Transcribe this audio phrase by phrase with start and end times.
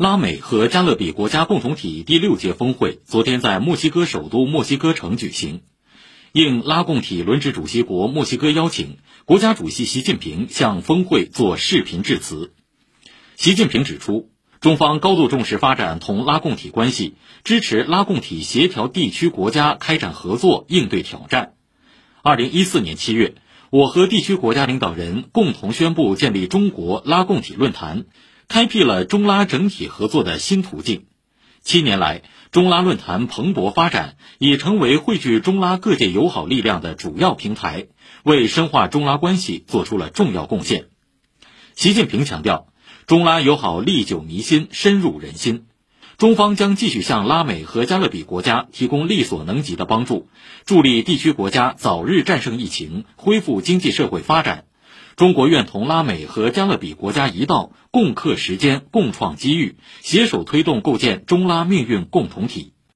[0.00, 5.60] 拉美和加勒比国家共同体第六届峰会昨天在墨西哥首都墨西哥城举行。
[6.32, 12.54] 应拉共体轮值主席国墨西哥邀请，国家主席习近平向峰会作视频致辞。
[13.36, 14.30] 习近平指出，
[14.62, 21.52] 中方高度重视发展同拉共体关系，支持拉共体协调地区国家开展合作，应对挑战。
[22.22, 23.34] 二零一四年七月，
[23.68, 28.06] 我和地区国家领导人共同宣布建立中国拉共体论坛。
[28.50, 31.06] 开辟了中拉整体合作的新途径。
[31.62, 37.86] 七年来，中拉论坛蓬勃发展，已成为汇聚中拉各界友好力量的主要平台，
[38.24, 40.86] 为深化中拉关系做出了重要贡献。
[41.76, 42.66] 习近平强调，
[43.06, 45.66] 中拉友好历久弥新，深入人心。
[46.18, 50.28] 中方将继续向拉美和加勒比国家提供力所能及的帮助，
[50.66, 54.64] 助力地区国家早日战胜疫情，恢复经济社会发展。
[55.20, 62.72] 中国愿同拉美和加勒比国家一道，共克时间，共创机遇，携手推动构建中拉命运共同体。